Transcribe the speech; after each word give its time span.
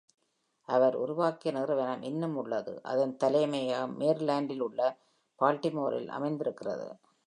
அவர் 0.69 0.95
உருவாக்கிய 0.95 1.51
நிறுவனம் 1.53 2.01
இன்னும் 2.01 2.35
உள்ளது, 2.35 2.73
அதன் 2.83 3.15
தலைமையகம் 3.17 3.99
மேரிலான்டிலுள்ள 3.99 4.81
பால்டிமோரில் 5.39 6.07
அமைந்திருக்கிறது. 6.07 6.87